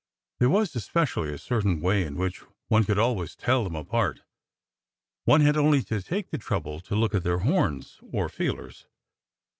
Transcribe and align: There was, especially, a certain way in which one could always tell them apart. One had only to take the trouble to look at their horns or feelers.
There 0.39 0.49
was, 0.49 0.75
especially, 0.75 1.31
a 1.31 1.37
certain 1.37 1.79
way 1.79 2.03
in 2.03 2.15
which 2.15 2.39
one 2.69 2.85
could 2.85 2.97
always 2.97 3.35
tell 3.35 3.63
them 3.63 3.75
apart. 3.75 4.23
One 5.25 5.41
had 5.41 5.55
only 5.55 5.83
to 5.83 6.01
take 6.01 6.31
the 6.31 6.39
trouble 6.39 6.79
to 6.79 6.95
look 6.95 7.13
at 7.13 7.21
their 7.23 7.37
horns 7.45 7.99
or 8.01 8.27
feelers. 8.27 8.87